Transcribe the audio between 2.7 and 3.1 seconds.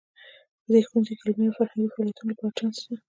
شته